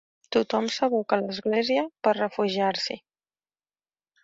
[0.35, 3.01] Tothom s'abocà a l'església per refugiar-s'hi.